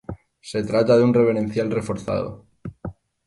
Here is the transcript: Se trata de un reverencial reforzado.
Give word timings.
Se 0.41 0.63
trata 0.63 0.97
de 0.97 1.03
un 1.03 1.13
reverencial 1.13 1.69
reforzado. 1.69 2.47